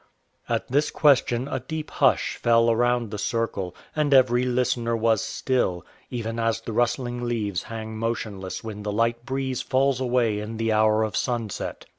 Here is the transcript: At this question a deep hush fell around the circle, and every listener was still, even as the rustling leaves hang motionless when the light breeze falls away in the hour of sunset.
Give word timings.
At 0.49 0.67
this 0.67 0.89
question 0.89 1.47
a 1.47 1.59
deep 1.59 1.91
hush 1.91 2.35
fell 2.37 2.71
around 2.71 3.11
the 3.11 3.19
circle, 3.19 3.75
and 3.95 4.15
every 4.15 4.43
listener 4.45 4.97
was 4.97 5.21
still, 5.23 5.85
even 6.09 6.39
as 6.39 6.59
the 6.61 6.73
rustling 6.73 7.21
leaves 7.25 7.61
hang 7.61 7.99
motionless 7.99 8.63
when 8.63 8.81
the 8.81 8.91
light 8.91 9.25
breeze 9.27 9.61
falls 9.61 10.01
away 10.01 10.39
in 10.39 10.57
the 10.57 10.71
hour 10.71 11.03
of 11.03 11.15
sunset. 11.15 11.85